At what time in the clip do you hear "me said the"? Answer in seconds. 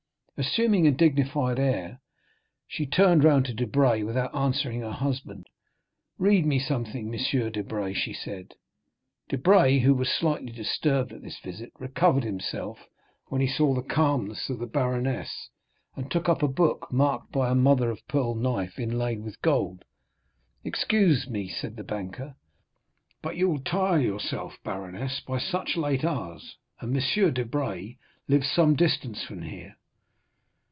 21.29-21.83